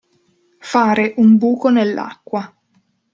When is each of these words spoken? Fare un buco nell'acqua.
Fare 0.61 1.13
un 1.17 1.37
buco 1.37 1.69
nell'acqua. 1.69 2.51